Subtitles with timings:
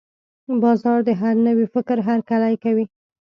[0.61, 2.85] بازار د هر نوي فکر هرکلی کوي.